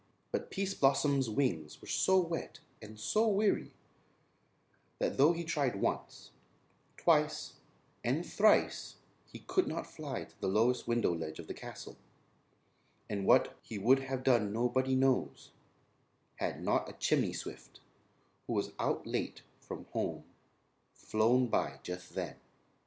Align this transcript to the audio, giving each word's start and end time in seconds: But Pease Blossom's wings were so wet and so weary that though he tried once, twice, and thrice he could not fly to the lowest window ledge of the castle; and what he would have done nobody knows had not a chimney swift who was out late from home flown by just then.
But 0.31 0.49
Pease 0.49 0.73
Blossom's 0.73 1.29
wings 1.29 1.79
were 1.79 1.85
so 1.87 2.19
wet 2.19 2.59
and 2.81 2.99
so 2.99 3.27
weary 3.27 3.75
that 4.97 5.17
though 5.17 5.31
he 5.31 5.43
tried 5.43 5.79
once, 5.79 6.31
twice, 6.97 7.57
and 8.03 8.25
thrice 8.25 8.95
he 9.31 9.41
could 9.41 9.67
not 9.67 9.85
fly 9.85 10.23
to 10.23 10.41
the 10.41 10.47
lowest 10.47 10.87
window 10.87 11.13
ledge 11.13 11.37
of 11.37 11.45
the 11.45 11.53
castle; 11.53 11.97
and 13.11 13.27
what 13.27 13.55
he 13.61 13.77
would 13.77 13.99
have 13.99 14.23
done 14.23 14.51
nobody 14.51 14.95
knows 14.95 15.51
had 16.37 16.63
not 16.63 16.89
a 16.89 16.93
chimney 16.93 17.31
swift 17.31 17.79
who 18.47 18.53
was 18.53 18.71
out 18.79 19.05
late 19.05 19.43
from 19.59 19.85
home 19.93 20.23
flown 20.95 21.45
by 21.45 21.79
just 21.83 22.15
then. 22.15 22.37